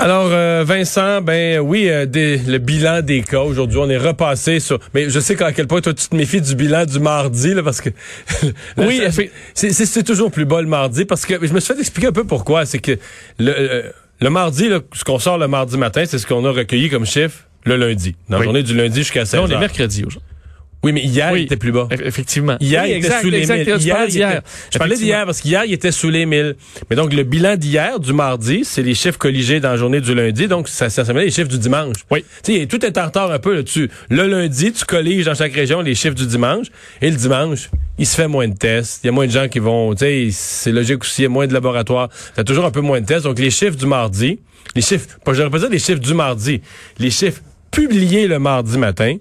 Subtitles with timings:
[0.00, 3.40] Alors, euh, Vincent, ben oui, euh, des, le bilan des cas.
[3.40, 4.78] Aujourd'hui, on est repassé sur...
[4.94, 7.62] Mais je sais qu'à quel point toi, tu te méfies du bilan du mardi, là,
[7.62, 7.90] parce que...
[8.78, 9.02] oui,
[9.52, 12.24] c'est toujours plus bas le mardi, parce que je me suis fait expliquer un peu
[12.24, 12.64] pourquoi.
[12.64, 12.92] C'est que
[13.38, 13.90] le, euh,
[14.22, 17.04] le mardi, là, ce qu'on sort le mardi matin, c'est ce qu'on a recueilli comme
[17.04, 18.16] chiffre le lundi.
[18.30, 20.29] Dans la journée du lundi jusqu'à 16 on est mercredi aujourd'hui.
[20.82, 21.88] Oui, mais hier, il était plus bas.
[21.90, 22.56] Effectivement.
[22.60, 23.76] Hier, il était sous les 1000.
[23.80, 24.42] Hier, hier.
[24.72, 26.56] je parlais d'hier parce qu'hier, il était sous les 1000.
[26.88, 30.14] Mais donc, le bilan d'hier, du mardi, c'est les chiffres colligés dans la journée du
[30.14, 30.48] lundi.
[30.48, 31.96] Donc, ça, ça, les chiffres du dimanche.
[32.10, 32.24] Oui.
[32.42, 33.90] Tu sais, tout est en retard un peu là-dessus.
[34.08, 36.68] Le lundi, tu colliges dans chaque région les chiffres du dimanche.
[37.02, 37.68] Et le dimanche,
[37.98, 39.00] il se fait moins de tests.
[39.04, 41.26] Il y a moins de gens qui vont, tu sais, c'est logique aussi, il y
[41.26, 42.08] a moins de laboratoires.
[42.36, 43.24] a toujours un peu moins de tests.
[43.24, 44.40] Donc, les chiffres du mardi,
[44.74, 46.62] les chiffres, pas, je pas dire les chiffres du mardi,
[46.98, 49.16] les chiffres publiés le mardi matin,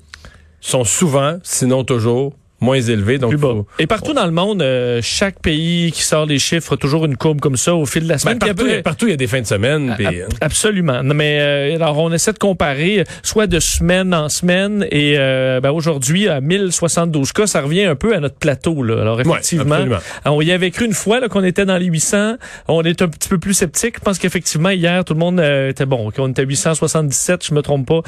[0.61, 3.17] sont souvent, sinon toujours, moins élevé.
[3.17, 3.33] Donc
[3.79, 7.15] Et partout dans le monde, euh, chaque pays qui sort des chiffres a toujours une
[7.15, 8.39] courbe comme ça au fil de la semaine.
[8.39, 9.95] Ben, partout, il y a des fins de semaine.
[9.99, 10.27] Hein.
[10.41, 11.01] Absolument.
[11.03, 15.71] Mais euh, alors, on essaie de comparer soit de semaine en semaine et euh, ben,
[15.71, 18.83] aujourd'hui, à 1072 cas, ça revient un peu à notre plateau.
[18.83, 19.01] Là.
[19.01, 19.85] Alors effectivement,
[20.25, 22.35] on y avait cru une fois qu'on était dans les 800.
[22.67, 23.95] On est un petit peu plus sceptique.
[23.97, 26.11] Je pense qu'effectivement, hier, tout le monde était bon.
[26.17, 28.01] On était à 877, je me trompe pas.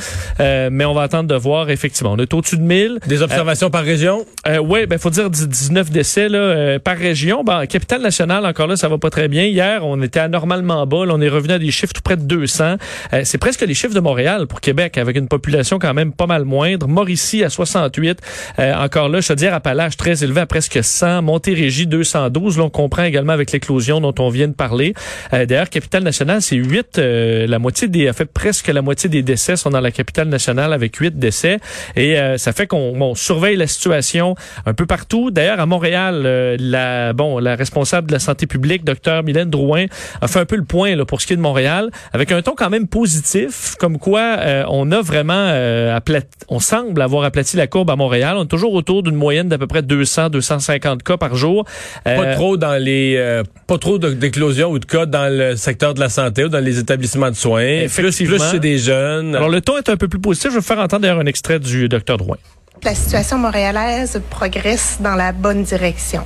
[0.70, 1.70] mais on va attendre de voir.
[1.70, 3.00] Effectivement, on est au-dessus de 1000.
[3.08, 4.26] Des observations par région?
[4.48, 7.44] Euh, oui, ben faut dire 19 décès là, euh, par région.
[7.44, 9.44] Ben, capitale nationale, encore là, ça va pas très bien.
[9.44, 11.06] Hier, on était anormalement bas.
[11.06, 12.78] Là, on est revenu à des chiffres tout près de 200.
[13.14, 16.26] Euh, c'est presque les chiffres de Montréal pour Québec, avec une population quand même pas
[16.26, 16.88] mal moindre.
[16.88, 18.20] Mauricie à 68.
[18.58, 21.22] Euh, encore là, je veux dire, Appalaches très élevé à presque 100.
[21.22, 22.58] Montérégie 212.
[22.58, 24.96] Là, on comprend également avec l'éclosion dont on vient de parler.
[25.32, 26.98] D'ailleurs, capitale nationale, c'est 8.
[26.98, 30.74] la moitié des, a fait presque la moitié des décès sont dans la capitale nationale
[30.74, 31.60] avec 8 décès.
[31.96, 34.31] Et ça fait qu'on surveille la situation
[34.66, 35.32] un peu partout.
[35.32, 39.86] D'ailleurs, à Montréal, euh, la bon, la responsable de la santé publique, docteur Mylène Drouin,
[40.22, 42.42] a fait un peu le point là, pour ce qui est de Montréal, avec un
[42.42, 47.24] ton quand même positif, comme quoi euh, on a vraiment euh, aplati, on semble avoir
[47.24, 48.36] aplati la courbe à Montréal.
[48.38, 51.66] On est toujours autour d'une moyenne d'à peu près 200, 250 cas par jour.
[52.04, 56.10] pas trop dans les, pas trop d'éclosions ou de cas dans le secteur de la
[56.10, 57.88] santé ou dans les établissements de soins.
[57.88, 59.36] Plus, plus chez des jeunes.
[59.36, 60.50] Alors le ton est un peu plus positif.
[60.50, 62.38] Je vais vous faire entendre d'ailleurs un extrait du docteur Drouin
[62.84, 66.26] la situation montréalaise progresse dans la bonne direction.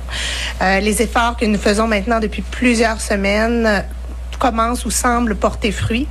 [0.62, 3.84] Euh, les efforts que nous faisons maintenant depuis plusieurs semaines
[4.38, 6.06] commencent ou semblent porter fruit.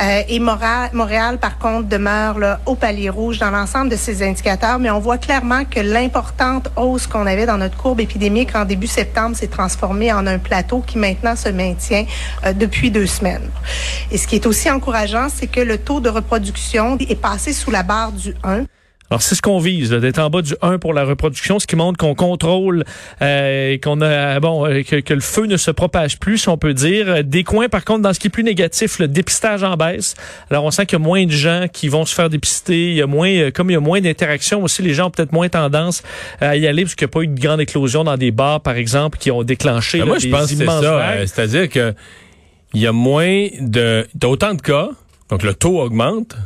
[0.00, 4.22] Euh, et Montréal, Montréal, par contre, demeure là, au palier rouge dans l'ensemble de ces
[4.22, 8.64] indicateurs, mais on voit clairement que l'importante hausse qu'on avait dans notre courbe épidémique en
[8.64, 12.06] début septembre s'est transformée en un plateau qui maintenant se maintient
[12.44, 13.50] euh, depuis deux semaines.
[14.10, 17.70] Et ce qui est aussi encourageant, c'est que le taux de reproduction est passé sous
[17.70, 18.64] la barre du 1.
[19.10, 21.76] Alors c'est ce qu'on vise, d'être en bas du 1 pour la reproduction, ce qui
[21.76, 22.84] montre qu'on contrôle,
[23.22, 26.74] euh, qu'on a bon euh, que, le feu ne se propage plus, si on peut
[26.74, 27.22] dire.
[27.22, 30.14] Des coins, par contre, dans ce qui est plus négatif, le dépistage en baisse.
[30.50, 32.90] Alors on sent qu'il y a moins de gens qui vont se faire dépister.
[32.90, 35.10] Il y a moins, euh, comme il y a moins d'interactions aussi, les gens ont
[35.10, 36.02] peut-être moins tendance
[36.40, 38.60] à y aller parce qu'il n'y a pas eu de grande éclosion dans des bars,
[38.60, 40.00] par exemple, qui ont déclenché.
[40.00, 41.26] Ben, moi, je pense que c'est ça.
[41.26, 41.94] C'est-à-dire que
[42.74, 44.90] il y a moins de, t'as autant de cas,
[45.30, 46.36] donc le taux augmente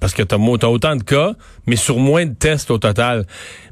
[0.00, 1.32] parce que tu as, autant de cas,
[1.66, 3.26] mais sur moins de tests au total.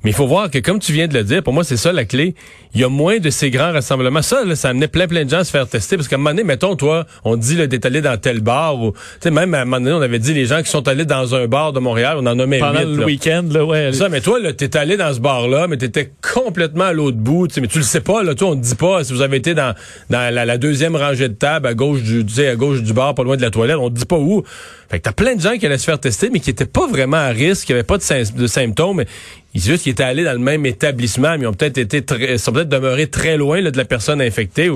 [0.05, 1.93] Mais il faut voir que, comme tu viens de le dire, pour moi, c'est ça
[1.93, 2.35] la clé.
[2.75, 4.23] Il y a moins de ces grands rassemblements.
[4.23, 5.97] Ça, là, ça amenait plein, plein de gens à se faire tester.
[5.97, 8.81] Parce qu'à un moment donné, mettons, toi, on dit d'être allé dans tel bar.
[8.81, 8.93] ou
[9.25, 11.47] Même à un moment donné, on avait dit les gens qui sont allés dans un
[11.47, 13.93] bar de Montréal, on en a même Pendant le week-end, là, ouais.
[13.93, 17.49] Ça, mais toi, là, t'es allé dans ce bar-là, mais t'étais complètement à l'autre bout.
[17.61, 19.55] Mais tu le sais pas, là, toi, on te dit pas si vous avez été
[19.55, 19.75] dans,
[20.11, 23.15] dans la, deuxième rangée de table à gauche du, tu sais, à gauche du bar,
[23.15, 23.77] pas loin de la toilette.
[23.77, 24.45] On te dit pas où.
[24.89, 26.87] Fait que t'as plein de gens qui allaient se faire tester, mais qui étaient pas
[26.87, 29.05] vraiment à risque, qui avaient pas de, symptômes.
[29.55, 32.39] Ils juste qu'ils étaient allés dans le même établissement, mais ils ont peut-être été très,
[32.39, 34.71] sont peut-être demeurés très loin de la personne infectée.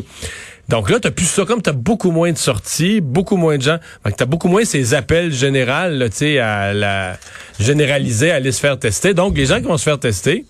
[0.69, 3.79] Donc là, t'as plus ça, comme t'as beaucoup moins de sorties, beaucoup moins de gens,
[4.17, 7.19] t'as beaucoup moins ces appels généraux, tu sais, à la
[7.59, 9.13] généraliser, à aller se faire tester.
[9.13, 10.45] Donc les gens qui vont se faire tester,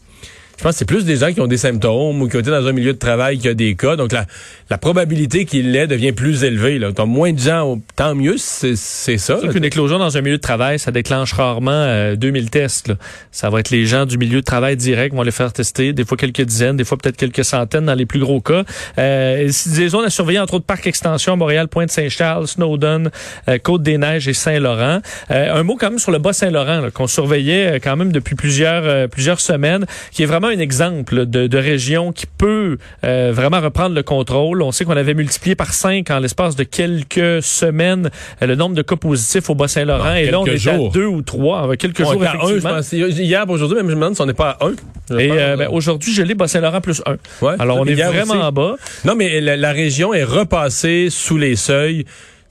[0.60, 2.50] je pense que c'est plus des gens qui ont des symptômes ou qui ont été
[2.50, 3.97] dans un milieu de travail qui a des cas.
[3.97, 4.26] Donc, la,
[4.70, 6.78] la probabilité qu'il l'ait devient plus élevée.
[6.78, 6.92] Là.
[6.92, 9.39] Tant moins de gens, tant mieux, c'est ça.
[9.41, 12.89] C'est qu'une éclosion dans un milieu de travail, ça déclenche rarement 2000 euh, tests.
[12.89, 12.95] Là.
[13.33, 16.04] Ça va être les gens du milieu de travail direct vont les faire tester, des
[16.04, 18.65] fois quelques dizaines, des fois peut-être quelques centaines dans les plus gros cas.
[18.98, 23.10] Euh, des zones à surveiller, entre autres, Parc Extension, Montréal, Pointe-Saint-Charles, Snowdon,
[23.48, 25.00] euh, Côte-des-Neiges et Saint-Laurent.
[25.30, 29.41] Euh, un mot quand même sur le Bas-Saint-Laurent, qu'on surveillait quand même depuis plusieurs, plusieurs
[29.41, 34.03] semaines, qui est vraiment un exemple de, de région qui peut euh, vraiment reprendre le
[34.03, 34.59] contrôle.
[34.62, 38.10] On sait qu'on avait multiplié par cinq en l'espace de quelques semaines
[38.42, 40.15] euh, le nombre de cas positifs au Bas-Saint-Laurent.
[40.15, 42.71] Et là, on est à deux ou trois, quelques jours, effectivement.
[42.71, 44.72] Un, je hier, aujourd'hui, même je me demande si on n'est pas à un.
[45.18, 47.16] Et euh, ben, aujourd'hui, je l'ai Bas-Saint-Laurent plus un.
[47.59, 48.77] Alors, on est vraiment en bas.
[49.04, 52.04] Non, mais la, la région est repassée sous les seuils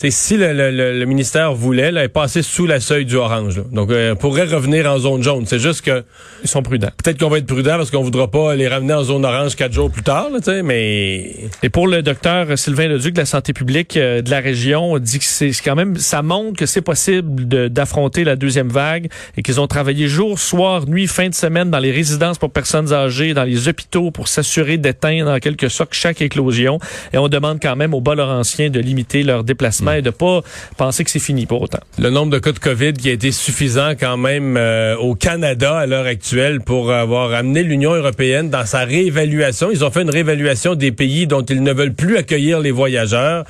[0.08, 3.58] si le, le, le, ministère voulait, là, est passé sous la seuil du orange.
[3.58, 3.64] Là.
[3.70, 5.46] Donc, euh, pourrait revenir en zone jaune.
[5.46, 6.06] C'est juste que...
[6.42, 6.92] Ils sont prudents.
[7.04, 9.74] Peut-être qu'on va être prudent parce qu'on voudra pas les ramener en zone orange quatre
[9.74, 11.36] jours plus tard, là, mais...
[11.64, 15.00] Et pour le docteur Sylvain Leduc de la santé publique euh, de la région, on
[15.00, 15.98] dit que c'est quand même...
[15.98, 20.88] Ça montre que c'est possible d'affronter la deuxième vague et qu'ils ont travaillé jour, soir,
[20.88, 24.78] nuit, fin de semaine dans les résidences pour personnes âgées, dans les hôpitaux pour s'assurer
[24.78, 26.80] d'éteindre en quelque sorte chaque éclosion.
[27.12, 30.42] Et on demande quand même aux bas-laurentiens de limiter leurs déplacements et de pas
[30.78, 31.80] penser que c'est fini pour autant.
[31.98, 35.78] Le nombre de cas de COVID qui a été suffisant quand même euh, au Canada
[35.78, 39.70] à l'heure actuelle pour avoir amené l'Union européenne dans sa réévaluation.
[39.72, 43.46] Ils ont fait une réévaluation des pays dont ils ne veulent plus accueillir les voyageurs.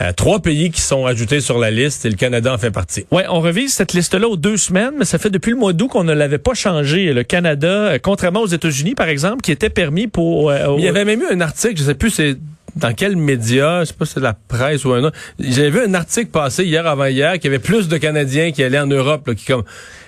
[0.00, 3.06] Euh, trois pays qui sont ajoutés sur la liste et le Canada en fait partie.
[3.10, 5.88] Ouais, on revise cette liste-là aux deux semaines, mais ça fait depuis le mois d'août
[5.88, 7.12] qu'on ne l'avait pas changé.
[7.12, 10.52] Le Canada, euh, contrairement aux États-Unis par exemple, qui était permis pour.
[10.52, 12.36] Il y avait même eu un article, je sais plus, c'est
[12.76, 15.80] dans quel média, je sais pas si c'est la presse ou un autre, j'avais vu
[15.80, 18.86] un article passer hier avant hier qu'il y avait plus de Canadiens qui allaient en
[18.86, 19.64] Europe, là, qui comme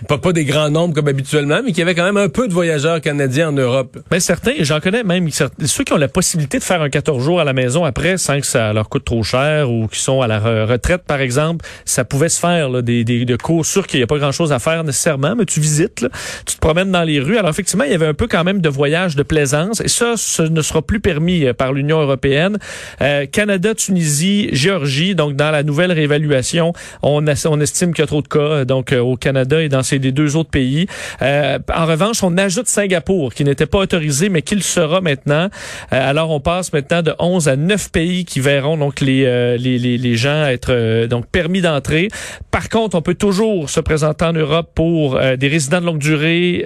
[0.09, 2.49] pas, pas des grands nombres comme habituellement, mais qu'il y avait quand même un peu
[2.49, 3.99] de voyageurs canadiens en Europe.
[4.11, 7.41] Ben certains, j'en connais même ceux qui ont la possibilité de faire un 14 jours
[7.41, 10.27] à la maison après sans que ça leur coûte trop cher ou qui sont à
[10.27, 14.01] la retraite par exemple, ça pouvait se faire là, des, des, de cours sûr qu'il
[14.01, 16.09] n'y a pas grand-chose à faire nécessairement, mais tu visites, là,
[16.45, 17.39] tu te promènes dans les rues.
[17.39, 20.15] Alors effectivement, il y avait un peu quand même de voyage de plaisance et ça,
[20.17, 22.56] ce ne sera plus permis euh, par l'Union européenne.
[23.03, 25.14] Euh, Canada, Tunisie, Géorgie.
[25.14, 26.73] Donc, dans la nouvelle réévaluation,
[27.03, 29.82] on, estime qu'il y a trop de cas euh, donc euh, au Canada et dans
[29.82, 30.87] ces deux autres pays.
[31.20, 35.49] en revanche, on ajoute Singapour, qui n'était pas autorisé, mais qui le sera maintenant.
[35.91, 40.17] alors, on passe maintenant de 11 à 9 pays qui verront donc les, les, les,
[40.17, 42.08] gens être donc permis d'entrer.
[42.50, 46.64] Par contre, on peut toujours se présenter en Europe pour des résidents de longue durée,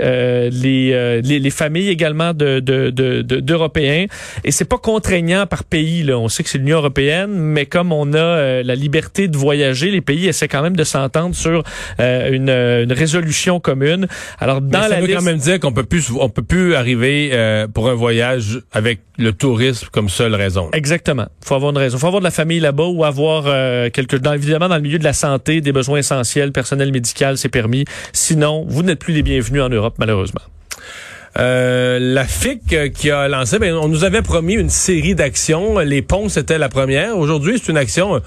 [0.53, 4.03] les, les, les, familles également de, d'Européens.
[4.03, 5.80] De, de, et c'est pas contraignant par pays.
[5.81, 6.19] Là.
[6.19, 9.91] On sait que c'est l'Union européenne, mais comme on a euh, la liberté de voyager,
[9.91, 11.63] les pays essaient quand même de s'entendre sur
[12.01, 14.07] euh, une, une, résolution commune.
[14.39, 15.19] Alors dans mais ça veut liste...
[15.19, 19.01] quand même dire qu'on peut plus on peut plus arriver euh, pour un voyage avec
[19.19, 20.71] le tourisme comme seule raison.
[20.73, 21.27] Exactement.
[21.45, 21.99] Faut avoir une raison.
[21.99, 23.45] Faut avoir de la famille là-bas ou avoir
[23.91, 27.49] quelque dans, évidemment dans le milieu de la santé, des besoins essentiels, personnel médical, c'est
[27.49, 27.85] permis.
[28.13, 30.43] Sinon, vous n'êtes plus les bienvenus en Europe malheureusement.
[31.39, 35.79] Euh, la FIC euh, qui a lancé, ben, on nous avait promis une série d'actions.
[35.79, 37.17] Les ponts, c'était la première.
[37.17, 38.21] Aujourd'hui, c'est une action euh,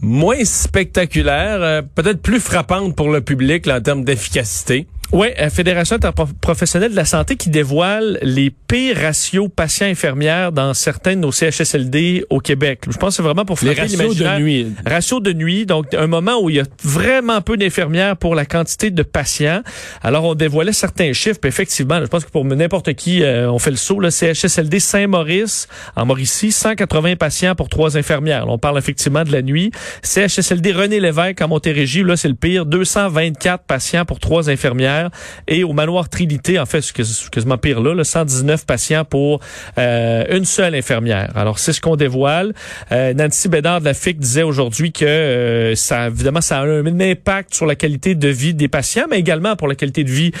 [0.00, 4.86] moins spectaculaire, peut-être plus frappante pour le public en termes d'efficacité.
[5.12, 5.98] Oui, la Fédération
[6.40, 12.24] professionnelle de la santé qui dévoile les pires ratios patients-infirmières dans certains de nos CHSLD
[12.30, 12.82] au Québec.
[12.88, 14.68] Je pense que c'est vraiment pour frapper Les ratios de nuit.
[14.86, 18.46] Ratio de nuit, donc un moment où il y a vraiment peu d'infirmières pour la
[18.46, 19.62] quantité de patients.
[20.00, 23.58] Alors, on dévoilait certains chiffres, puis effectivement, je pense que pour n'importe qui, euh, on
[23.58, 23.98] fait le saut.
[23.98, 25.66] Le CHSLD Saint-Maurice,
[25.96, 28.44] en Mauricie, 180 patients pour trois infirmières.
[28.46, 29.72] on parle effectivement de la nuit.
[30.04, 34.99] CHSLD René Lévesque en Montérégie, là, c'est le pire, 224 patients pour trois infirmières.
[35.48, 39.40] Et au manoir Trinité, en fait, c'est quasiment pire là, 119 patients pour
[39.78, 41.30] euh, une seule infirmière.
[41.34, 42.52] Alors, c'est ce qu'on dévoile.
[42.92, 47.00] Euh, Nancy Bédard de la FIC disait aujourd'hui que euh, ça, évidemment, ça a un
[47.00, 50.32] impact sur la qualité de vie des patients, mais également pour la qualité de vie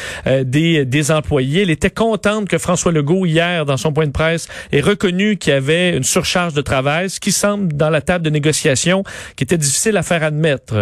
[0.44, 1.62] des, des employés.
[1.62, 5.52] Elle était contente que François Legault, hier, dans son point de presse, ait reconnu qu'il
[5.52, 9.02] y avait une surcharge de travail, ce qui semble, dans la table de négociation,
[9.36, 10.74] qui était difficile à faire admettre,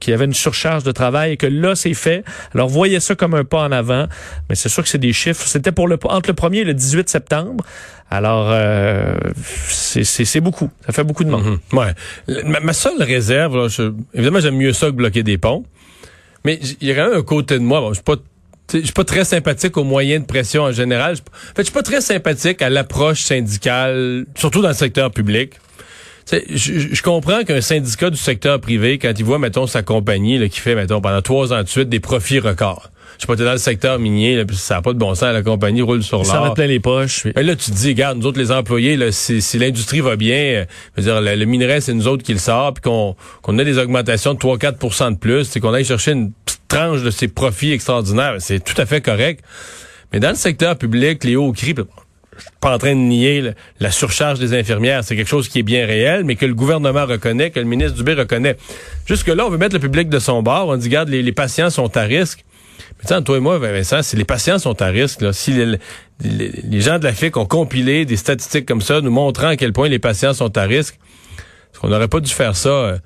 [0.00, 2.24] qu'il y avait une surcharge de travail et que là, c'est fait.
[2.54, 4.06] Alors, voyez ça comme comme un pas en avant.
[4.48, 5.46] Mais c'est sûr que c'est des chiffres.
[5.46, 7.64] C'était pour le entre le 1er et le 18 septembre.
[8.10, 9.16] Alors, euh,
[9.68, 10.70] c'est beaucoup.
[10.86, 11.58] Ça fait beaucoup de monde.
[11.72, 11.78] Mhm.
[11.78, 12.42] Ouais.
[12.62, 13.68] Ma, seule réserve,
[14.14, 15.64] évidemment, j'aime mieux ça que bloquer des ponts.
[16.44, 17.82] Mais il y a quand un côté de moi.
[17.88, 18.16] Je suis pas
[18.72, 21.12] je suis pas très sympathique aux moyens de pression en général.
[21.14, 25.52] En fait, je suis pas très sympathique à l'approche syndicale, surtout dans le secteur public.
[26.32, 26.44] Je,
[26.92, 30.74] je, comprends qu'un syndicat du secteur privé, quand il voit, mettons, sa compagnie qui fait,
[30.74, 33.58] mettons, pendant trois ans de suite, des profits records je sais pas, t'es dans le
[33.58, 36.26] secteur minier, là, ça n'a pas de bon sens, la compagnie roule sur l'or.
[36.26, 37.26] Ça va plein les poches.
[37.34, 40.16] Mais là, tu te dis, regarde, nous autres, les employés, là, si, si l'industrie va
[40.16, 40.64] bien, euh,
[40.98, 44.34] dire, le, minerai, c'est nous autres qui le sort, puis qu'on qu'on ait des augmentations
[44.34, 48.36] de 3-4% de plus, c'est qu'on aille chercher une petite tranche de ces profits extraordinaires,
[48.38, 49.44] c'est tout à fait correct.
[50.12, 51.74] Mais dans le secteur public, les hauts cris,
[52.36, 55.60] je suis pas en train de nier la surcharge des infirmières, c'est quelque chose qui
[55.60, 58.56] est bien réel, mais que le gouvernement reconnaît, que le ministre Dubé reconnaît.
[59.06, 61.32] Jusque là, on veut mettre le public de son bord, on dit, regarde, les, les
[61.32, 62.44] patients sont à risque.
[62.98, 66.98] Mais toi et moi, Vincent, si les patients sont à risque, là, si les, gens
[66.98, 69.98] de la FIC ont compilé des statistiques comme ça, nous montrant à quel point les
[69.98, 70.98] patients sont à risque,
[71.72, 72.98] est-ce qu'on n'aurait pas dû faire ça euh,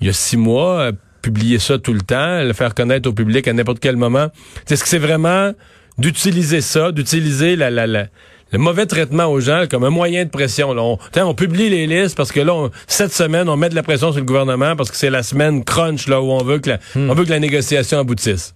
[0.00, 3.12] il y a six mois, euh, publier ça tout le temps, le faire connaître au
[3.12, 4.28] public à n'importe quel moment?
[4.68, 5.52] Est-ce que c'est vraiment
[5.96, 8.06] d'utiliser ça, d'utiliser la, la, la,
[8.52, 10.72] le mauvais traitement aux gens comme un moyen de pression.
[10.72, 10.82] Là?
[10.82, 13.82] On, on publie les listes parce que là, on, cette semaine, on met de la
[13.82, 16.70] pression sur le gouvernement parce que c'est la semaine crunch là où on veut que
[16.70, 18.54] la, on veut que la négociation aboutisse.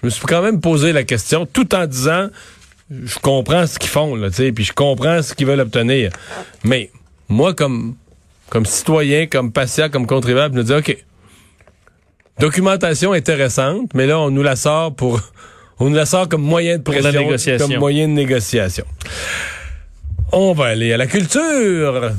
[0.00, 2.28] Je me suis quand même posé la question tout en disant
[2.90, 6.10] je comprends ce qu'ils font là, puis je comprends ce qu'ils veulent obtenir.
[6.64, 6.90] Mais
[7.28, 7.94] moi comme
[8.48, 11.04] comme citoyen, comme patient, comme contribuable, je me dis OK.
[12.38, 15.20] Documentation intéressante, mais là on nous la sort pour
[15.78, 17.28] on nous la sort comme moyen de pression,
[17.58, 18.84] comme moyen de négociation.
[20.32, 22.12] On va aller à la culture.